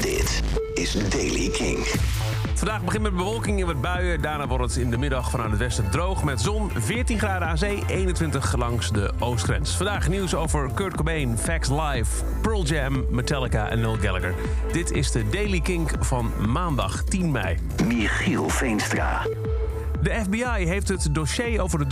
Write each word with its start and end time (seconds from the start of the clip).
Dit 0.00 0.42
is 0.74 1.08
Daily 1.08 1.48
King. 1.48 1.78
Vandaag 2.54 2.84
begint 2.84 3.02
met 3.02 3.16
bewolking 3.16 3.60
en 3.60 3.66
wat 3.66 3.80
buien. 3.80 4.20
Daarna 4.20 4.46
wordt 4.46 4.64
het 4.64 4.76
in 4.76 4.90
de 4.90 4.98
middag 4.98 5.30
vanuit 5.30 5.50
het 5.50 5.58
westen 5.58 5.90
droog 5.90 6.24
met 6.24 6.40
zon. 6.40 6.70
14 6.74 7.18
graden 7.18 7.48
aan 7.48 7.58
zee, 7.58 7.82
21 7.88 8.56
langs 8.56 8.92
de 8.92 9.10
oostgrens. 9.18 9.76
Vandaag 9.76 10.08
nieuws 10.08 10.34
over 10.34 10.70
Kurt 10.74 10.96
Cobain, 10.96 11.38
Facts 11.38 11.68
Live, 11.68 12.24
Pearl 12.42 12.64
Jam, 12.64 13.06
Metallica 13.10 13.68
en 13.68 13.80
Noel 13.80 13.96
Gallagher. 13.96 14.34
Dit 14.72 14.90
is 14.90 15.10
de 15.10 15.28
Daily 15.28 15.60
Kink 15.60 15.90
van 16.00 16.32
maandag 16.46 17.04
10 17.04 17.30
mei. 17.30 17.58
Michiel 17.86 18.48
Veenstra. 18.48 19.26
De 20.02 20.20
FBI 20.22 20.66
heeft 20.66 20.88
het 20.88 21.08
dossier 21.12 21.60
over 21.60 21.78
de 21.78 21.86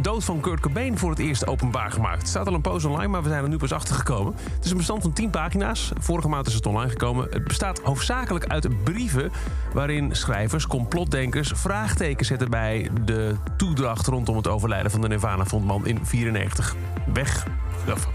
dood 0.00 0.24
van, 0.24 0.40
Kurt 0.40 0.60
Cobain 0.60 0.98
voor 0.98 1.10
het 1.10 1.18
eerst 1.18 1.46
openbaar 1.46 1.90
gemaakt. 1.90 2.18
Het 2.18 2.28
staat 2.28 2.46
al 2.46 2.54
een 2.54 2.60
post 2.60 2.84
online, 2.84 3.08
maar 3.08 3.22
we 3.22 3.28
zijn 3.28 3.42
er 3.42 3.48
nu 3.48 3.56
pas 3.56 3.72
achter 3.72 3.94
gekomen. 3.94 4.34
Het 4.54 4.64
is 4.64 4.70
een 4.70 4.76
bestand 4.76 5.02
van 5.02 5.12
10 5.12 5.30
pagina's. 5.30 5.92
Vorige 5.98 6.28
maand 6.28 6.46
is 6.46 6.54
het 6.54 6.66
online 6.66 6.90
gekomen. 6.90 7.26
Het 7.30 7.44
bestaat 7.44 7.80
hoofdzakelijk 7.80 8.46
uit 8.46 8.84
brieven 8.84 9.30
waarin 9.72 10.16
schrijvers, 10.16 10.66
complotdenkers, 10.66 11.52
vraagtekens 11.54 12.28
zetten 12.28 12.50
bij 12.50 12.90
de 13.04 13.34
toedracht 13.56 14.06
rondom 14.06 14.36
het 14.36 14.48
overlijden 14.48 14.90
van 14.90 15.00
de 15.00 15.08
Nirvana-frontman 15.08 15.86
in 15.86 16.06
94. 16.06 16.76
Weg 17.12 17.46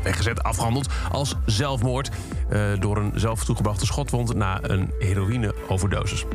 weggezet, 0.03 0.43
afgehandeld 0.43 0.87
als 1.11 1.35
zelfmoord 1.45 2.11
eh, 2.49 2.61
door 2.79 2.97
een 2.97 3.11
zelf 3.15 3.45
toegebrachte 3.45 3.85
schotwond 3.85 4.35
na 4.35 4.59
een 4.61 4.93
heroïne-overdosis. 4.99 6.25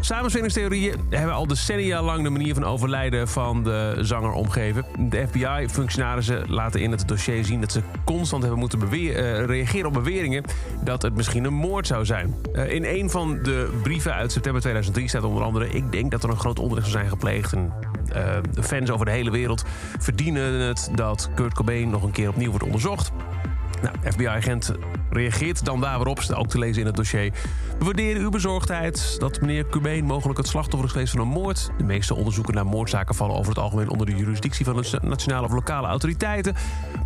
Samensweringstheorieën 0.00 0.94
hebben 1.10 1.34
al 1.34 1.46
decennia 1.46 2.02
lang 2.02 2.22
de 2.22 2.30
manier 2.30 2.54
van 2.54 2.64
overlijden 2.64 3.28
van 3.28 3.64
de 3.64 3.96
zanger 4.00 4.32
omgeven. 4.32 4.84
De 4.98 5.26
FBI-functionarissen 5.28 6.50
laten 6.50 6.80
in 6.80 6.90
het 6.90 7.08
dossier 7.08 7.44
zien 7.44 7.60
dat 7.60 7.72
ze 7.72 7.82
constant 8.04 8.42
hebben 8.42 8.60
moeten 8.60 8.92
uh, 8.92 9.44
reageren 9.44 9.86
op 9.86 9.92
beweringen 9.92 10.44
dat 10.84 11.02
het 11.02 11.14
misschien 11.14 11.44
een 11.44 11.54
moord 11.54 11.86
zou 11.86 12.04
zijn. 12.04 12.34
Uh, 12.52 12.72
in 12.72 12.84
een 12.84 13.10
van 13.10 13.38
de 13.42 13.78
brieven 13.82 14.14
uit 14.14 14.32
september 14.32 14.60
2003 14.60 15.08
staat 15.08 15.22
onder 15.22 15.42
andere: 15.42 15.68
Ik 15.68 15.92
denk 15.92 16.10
dat 16.10 16.22
er 16.22 16.30
een 16.30 16.38
groot 16.38 16.58
onrecht 16.58 16.86
zou 16.86 16.98
zijn 16.98 17.08
gepleegd. 17.08 17.52
En, 17.52 17.72
uh, 18.16 18.36
fans 18.62 18.90
over 18.90 19.06
de 19.06 19.12
hele 19.12 19.30
wereld 19.30 19.64
verdienen 19.98 20.52
het 20.52 20.90
dat 20.94 21.30
Kurt 21.34 21.54
Cobain 21.54 21.90
nog 21.90 22.02
een 22.02 22.10
keer 22.10 22.28
opnieuw 22.28 22.50
wordt 22.50 22.64
onderzocht. 22.64 23.12
Nou, 23.82 23.94
FBI-agent 24.12 24.72
reageert 25.10 25.64
dan 25.64 25.80
daarop, 25.80 26.20
staat 26.20 26.36
ook 26.36 26.48
te 26.48 26.58
lezen 26.58 26.80
in 26.80 26.86
het 26.86 26.96
dossier. 26.96 27.32
We 27.78 27.84
waarderen 27.84 28.22
uw 28.22 28.30
bezorgdheid 28.30 29.16
dat 29.18 29.40
meneer 29.40 29.66
Cobain 29.66 30.04
mogelijk 30.04 30.38
het 30.38 30.48
slachtoffer 30.48 30.86
is 30.86 30.92
geweest 30.92 31.12
van 31.12 31.20
een 31.20 31.28
moord. 31.28 31.70
De 31.78 31.84
meeste 31.84 32.14
onderzoeken 32.14 32.54
naar 32.54 32.66
moordzaken 32.66 33.14
vallen 33.14 33.36
over 33.36 33.48
het 33.48 33.62
algemeen 33.62 33.90
onder 33.90 34.06
de 34.06 34.16
jurisdictie 34.16 34.64
van 34.64 34.76
de 34.76 34.98
nationale 35.02 35.46
of 35.46 35.52
lokale 35.52 35.86
autoriteiten. 35.86 36.54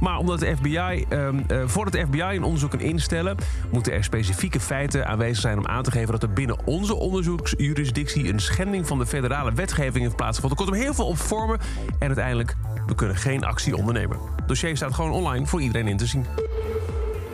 Maar 0.00 0.18
omdat 0.18 0.40
de 0.40 0.56
FBI, 0.56 1.04
uh, 1.08 1.28
uh, 1.48 1.62
voordat 1.66 1.92
de 1.92 2.06
FBI 2.06 2.20
een 2.20 2.42
onderzoek 2.42 2.70
kan 2.70 2.80
instellen, 2.80 3.36
moeten 3.70 3.92
er 3.92 4.04
specifieke 4.04 4.60
feiten 4.60 5.06
aanwezig 5.06 5.40
zijn 5.40 5.58
om 5.58 5.66
aan 5.66 5.82
te 5.82 5.90
geven 5.90 6.12
dat 6.12 6.22
er 6.22 6.32
binnen 6.32 6.66
onze 6.66 6.94
onderzoeksjurisdictie 6.94 8.32
een 8.32 8.40
schending 8.40 8.86
van 8.86 8.98
de 8.98 9.06
federale 9.06 9.52
wetgeving 9.52 10.04
heeft 10.04 10.16
plaatsgevonden. 10.16 10.58
Er 10.58 10.64
komt 10.64 10.78
er 10.78 10.84
heel 10.84 10.94
veel 10.94 11.06
op 11.06 11.18
vormen 11.18 11.58
en 11.98 12.06
uiteindelijk, 12.06 12.56
we 12.92 12.98
kunnen 12.98 13.16
geen 13.16 13.44
actie 13.44 13.76
ondernemen. 13.76 14.18
Het 14.36 14.48
dossier 14.48 14.76
staat 14.76 14.94
gewoon 14.94 15.10
online 15.10 15.46
voor 15.46 15.60
iedereen 15.60 15.88
in 15.88 15.96
te 15.96 16.06
zien. 16.06 16.26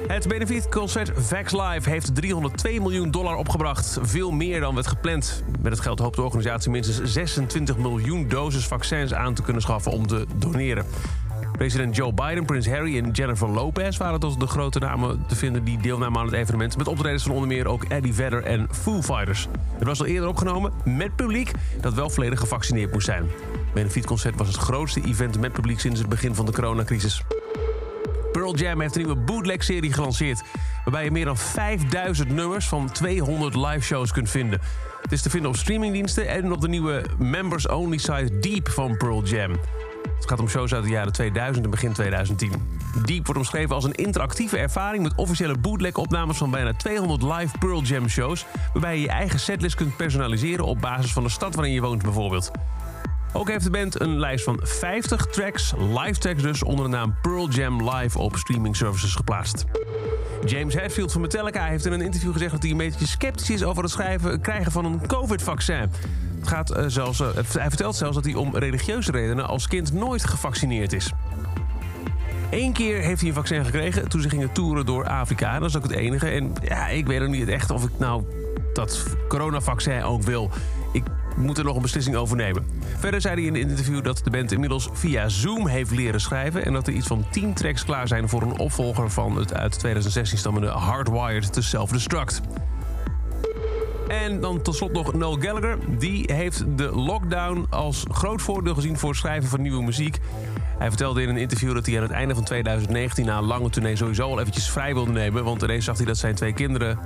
Het 0.06 0.28
benefietconcert 0.28 1.10
Vax 1.14 1.52
Live 1.52 1.90
heeft 1.90 2.14
302 2.14 2.80
miljoen 2.80 3.10
dollar 3.10 3.36
opgebracht. 3.36 3.98
Veel 4.02 4.30
meer 4.30 4.60
dan 4.60 4.74
werd 4.74 4.86
gepland. 4.86 5.44
Met 5.60 5.72
het 5.72 5.80
geld 5.80 5.98
hoopt 5.98 6.16
de 6.16 6.22
organisatie 6.22 6.70
minstens 6.70 7.12
26 7.12 7.76
miljoen 7.76 8.28
doses 8.28 8.66
vaccins 8.66 9.14
aan 9.14 9.34
te 9.34 9.42
kunnen 9.42 9.62
schaffen 9.62 9.92
om 9.92 10.06
te 10.06 10.26
doneren. 10.36 10.86
President 11.52 11.96
Joe 11.96 12.12
Biden, 12.12 12.44
Prins 12.44 12.68
Harry 12.68 12.98
en 12.98 13.10
Jennifer 13.10 13.48
Lopez 13.48 13.96
waren 13.96 14.20
tot 14.20 14.40
de 14.40 14.46
grote 14.46 14.78
namen 14.78 15.24
te 15.26 15.36
vinden 15.36 15.64
die 15.64 15.78
deelnamen 15.78 16.20
aan 16.20 16.26
het 16.26 16.34
evenement. 16.34 16.76
Met 16.76 16.88
optredens 16.88 17.22
van 17.22 17.32
onder 17.32 17.48
meer 17.48 17.66
ook 17.66 17.84
Eddie 17.84 18.14
Vedder 18.14 18.42
en 18.42 18.68
Foo 18.70 19.02
Fighters. 19.02 19.48
Het 19.78 19.86
was 19.86 20.00
al 20.00 20.06
eerder 20.06 20.28
opgenomen 20.28 20.72
met 20.84 21.16
publiek 21.16 21.52
dat 21.80 21.94
wel 21.94 22.10
volledig 22.10 22.40
gevaccineerd 22.40 22.92
moest 22.92 23.06
zijn. 23.06 23.28
Benefietconcert 23.78 24.36
was 24.36 24.46
het 24.46 24.56
grootste 24.56 25.00
event 25.00 25.40
met 25.40 25.52
publiek 25.52 25.80
sinds 25.80 25.98
het 25.98 26.08
begin 26.08 26.34
van 26.34 26.46
de 26.46 26.52
coronacrisis. 26.52 27.22
Pearl 28.32 28.56
Jam 28.56 28.80
heeft 28.80 28.96
een 28.96 29.02
nieuwe 29.02 29.20
bootleg-serie 29.20 29.92
gelanceerd... 29.92 30.42
waarbij 30.84 31.04
je 31.04 31.10
meer 31.10 31.24
dan 31.24 31.36
5000 31.36 32.30
nummers 32.30 32.68
van 32.68 32.92
200 32.92 33.54
live 33.54 33.80
shows 33.80 34.12
kunt 34.12 34.30
vinden. 34.30 34.60
Het 35.02 35.12
is 35.12 35.22
te 35.22 35.30
vinden 35.30 35.50
op 35.50 35.56
streamingdiensten 35.56 36.28
en 36.28 36.52
op 36.52 36.60
de 36.60 36.68
nieuwe 36.68 37.04
members-only 37.18 37.98
site 37.98 38.38
Deep 38.38 38.68
van 38.68 38.96
Pearl 38.96 39.22
Jam. 39.24 39.50
Het 40.16 40.28
gaat 40.28 40.40
om 40.40 40.48
shows 40.48 40.74
uit 40.74 40.84
de 40.84 40.90
jaren 40.90 41.12
2000 41.12 41.64
en 41.64 41.70
begin 41.70 41.92
2010. 41.92 42.52
Deep 43.04 43.24
wordt 43.24 43.40
omschreven 43.40 43.74
als 43.74 43.84
een 43.84 43.94
interactieve 43.94 44.58
ervaring... 44.58 45.02
met 45.02 45.14
officiële 45.16 45.58
bootleg-opnames 45.58 46.36
van 46.36 46.50
bijna 46.50 46.72
200 46.72 47.22
live 47.22 47.58
Pearl 47.58 47.82
Jam 47.82 48.08
shows... 48.08 48.46
waarbij 48.72 48.94
je 48.94 49.00
je 49.02 49.08
eigen 49.08 49.40
setlist 49.40 49.74
kunt 49.74 49.96
personaliseren 49.96 50.64
op 50.64 50.80
basis 50.80 51.12
van 51.12 51.22
de 51.22 51.28
stad 51.28 51.54
waarin 51.54 51.74
je 51.74 51.80
woont 51.80 52.02
bijvoorbeeld. 52.02 52.50
Ook 53.32 53.48
heeft 53.48 53.64
de 53.64 53.70
band 53.70 54.00
een 54.00 54.18
lijst 54.18 54.44
van 54.44 54.60
50 54.62 55.26
tracks, 55.26 55.72
live 55.78 56.18
tracks 56.18 56.42
dus, 56.42 56.62
onder 56.62 56.84
de 56.84 56.90
naam 56.90 57.14
Pearl 57.22 57.48
Jam 57.48 57.90
Live 57.90 58.18
op 58.18 58.36
streaming 58.36 58.76
services 58.76 59.14
geplaatst. 59.14 59.64
James 60.44 60.74
Hetfield 60.74 61.12
van 61.12 61.20
Metallica 61.20 61.64
heeft 61.64 61.86
in 61.86 61.92
een 61.92 62.00
interview 62.00 62.32
gezegd 62.32 62.50
dat 62.50 62.62
hij 62.62 62.70
een 62.70 62.76
beetje 62.76 63.06
sceptisch 63.06 63.50
is 63.50 63.64
over 63.64 63.82
het 63.82 63.92
schrijven, 63.92 64.40
krijgen 64.40 64.72
van 64.72 64.84
een 64.84 65.06
COVID-vaccin. 65.06 65.90
Het 66.38 66.48
gaat, 66.48 66.76
uh, 66.76 66.84
zelfs, 66.86 67.20
uh, 67.20 67.28
hij 67.34 67.68
vertelt 67.68 67.96
zelfs 67.96 68.14
dat 68.14 68.24
hij 68.24 68.34
om 68.34 68.56
religieuze 68.56 69.10
redenen 69.10 69.46
als 69.46 69.68
kind 69.68 69.92
nooit 69.92 70.24
gevaccineerd 70.24 70.92
is. 70.92 71.12
Eén 72.50 72.72
keer 72.72 73.00
heeft 73.00 73.20
hij 73.20 73.28
een 73.28 73.34
vaccin 73.34 73.64
gekregen 73.64 74.08
toen 74.08 74.20
ze 74.20 74.28
gingen 74.28 74.52
toeren 74.52 74.86
door 74.86 75.08
Afrika. 75.08 75.58
Dat 75.58 75.68
is 75.68 75.76
ook 75.76 75.82
het 75.82 75.92
enige. 75.92 76.28
En 76.28 76.52
ja, 76.62 76.88
ik 76.88 77.06
weet 77.06 77.20
ook 77.20 77.28
niet 77.28 77.48
echt 77.48 77.70
of 77.70 77.84
ik 77.84 77.90
nou 77.98 78.24
dat 78.72 79.06
coronavaccin 79.28 80.02
ook 80.02 80.22
wil. 80.22 80.50
Ik 80.92 81.04
moet 81.36 81.58
er 81.58 81.64
nog 81.64 81.76
een 81.76 81.82
beslissing 81.82 82.16
over 82.16 82.36
nemen. 82.36 82.66
Verder 82.98 83.20
zei 83.20 83.34
hij 83.34 83.44
in 83.44 83.54
een 83.54 83.68
interview 83.68 84.04
dat 84.04 84.20
de 84.24 84.30
band 84.30 84.52
inmiddels 84.52 84.88
via 84.92 85.28
Zoom 85.28 85.66
heeft 85.66 85.90
leren 85.90 86.20
schrijven... 86.20 86.64
en 86.64 86.72
dat 86.72 86.86
er 86.86 86.92
iets 86.92 87.06
van 87.06 87.24
10 87.30 87.54
tracks 87.54 87.84
klaar 87.84 88.08
zijn 88.08 88.28
voor 88.28 88.42
een 88.42 88.58
opvolger 88.58 89.10
van 89.10 89.36
het 89.36 89.54
uit 89.54 89.78
2016 89.78 90.38
stammende 90.38 90.68
Hardwired 90.68 91.52
to 91.52 91.60
Self-Destruct. 91.60 92.40
En 94.08 94.40
dan 94.40 94.62
tot 94.62 94.74
slot 94.74 94.92
nog 94.92 95.14
Noel 95.14 95.36
Gallagher. 95.40 95.78
Die 95.98 96.34
heeft 96.34 96.64
de 96.76 96.90
lockdown 96.90 97.66
als 97.70 98.04
groot 98.10 98.42
voordeel 98.42 98.74
gezien 98.74 98.98
voor 98.98 99.08
het 99.08 99.18
schrijven 99.18 99.48
van 99.48 99.62
nieuwe 99.62 99.82
muziek. 99.82 100.18
Hij 100.78 100.88
vertelde 100.88 101.22
in 101.22 101.28
een 101.28 101.36
interview 101.36 101.74
dat 101.74 101.86
hij 101.86 101.96
aan 101.96 102.02
het 102.02 102.12
einde 102.12 102.34
van 102.34 102.44
2019 102.44 103.26
na 103.26 103.38
een 103.38 103.44
lange 103.44 103.70
tournee 103.70 103.96
sowieso 103.96 104.30
al 104.30 104.40
eventjes 104.40 104.70
vrij 104.70 104.94
wilde 104.94 105.12
nemen. 105.12 105.44
Want 105.44 105.62
ineens 105.62 105.84
zag 105.84 105.96
hij 105.96 106.06
dat 106.06 106.16
zijn 106.16 106.34
twee 106.34 106.52
kinderen 106.52 106.98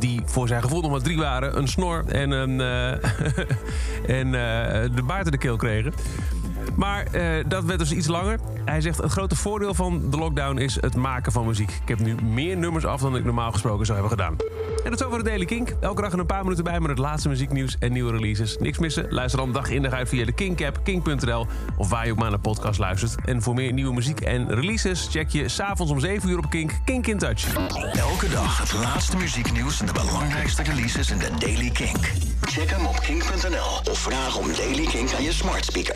die 0.00 0.20
voor 0.24 0.48
zijn 0.48 0.62
gevoel 0.62 0.80
nog 0.80 0.90
maar 0.90 1.00
drie 1.00 1.16
waren... 1.16 1.58
een 1.58 1.68
snor 1.68 2.04
en, 2.06 2.30
een, 2.30 2.60
uh, 2.60 2.90
en 4.20 4.26
uh, 4.26 4.94
de 4.94 5.02
baard 5.06 5.24
in 5.24 5.32
de 5.32 5.38
keel 5.38 5.56
kregen. 5.56 5.92
Maar 6.76 7.06
uh, 7.14 7.44
dat 7.46 7.64
werd 7.64 7.78
dus 7.78 7.92
iets 7.92 8.06
langer. 8.06 8.38
Hij 8.64 8.80
zegt, 8.80 8.98
het 8.98 9.12
grote 9.12 9.36
voordeel 9.36 9.74
van 9.74 10.10
de 10.10 10.16
lockdown 10.16 10.58
is 10.58 10.80
het 10.80 10.96
maken 10.96 11.32
van 11.32 11.46
muziek. 11.46 11.70
Ik 11.82 11.88
heb 11.88 11.98
nu 11.98 12.14
meer 12.14 12.56
nummers 12.56 12.84
af 12.84 13.00
dan 13.00 13.16
ik 13.16 13.24
normaal 13.24 13.52
gesproken 13.52 13.86
zou 13.86 13.98
hebben 13.98 14.18
gedaan. 14.18 14.36
En 14.84 14.90
dat 14.90 15.00
is 15.00 15.06
over 15.06 15.18
de 15.18 15.24
Daily 15.24 15.44
Kink. 15.44 15.74
Elke 15.80 16.02
dag 16.02 16.12
een 16.12 16.26
paar 16.26 16.42
minuten 16.42 16.64
bij 16.64 16.80
met 16.80 16.90
het 16.90 16.98
laatste 16.98 17.28
muzieknieuws 17.28 17.76
en 17.78 17.92
nieuwe 17.92 18.12
releases. 18.12 18.58
Niks 18.58 18.78
missen? 18.78 19.06
Luister 19.08 19.40
dan 19.40 19.52
dag 19.52 19.70
in 19.70 19.82
dag 19.82 19.92
uit 19.92 20.08
via 20.08 20.24
de 20.24 20.32
Kink-app, 20.32 20.80
kink.nl... 20.84 21.46
of 21.76 21.88
waar 21.88 22.06
je 22.06 22.12
ook 22.12 22.18
maar 22.18 22.30
naar 22.30 22.38
podcast 22.38 22.78
luistert. 22.78 23.14
En 23.24 23.42
voor 23.42 23.54
meer 23.54 23.72
nieuwe 23.72 23.94
muziek 23.94 24.20
en 24.20 24.54
releases... 24.54 25.08
check 25.10 25.28
je 25.28 25.48
s'avonds 25.48 25.92
om 25.92 26.00
7 26.00 26.28
uur 26.28 26.38
op 26.38 26.50
Kink, 26.50 26.72
Kink 26.84 27.06
in 27.06 27.18
Touch. 27.18 27.54
Elke 27.92 28.28
dag 28.28 28.58
het 28.58 28.72
laatste 28.72 29.16
muzieknieuws 29.16 29.80
en 29.80 29.86
de 29.86 29.92
belangrijkste 29.92 30.62
releases 30.62 31.10
in 31.10 31.18
de 31.18 31.30
Daily 31.38 31.70
Kink. 31.70 32.12
Check 32.40 32.70
hem 32.70 32.86
op 32.86 33.00
kink.nl 33.00 33.90
of 33.92 33.98
vraag 33.98 34.36
om 34.36 34.46
Daily 34.56 34.86
Kink 34.86 35.12
aan 35.12 35.22
je 35.22 35.32
smart 35.32 35.64
speaker. 35.64 35.88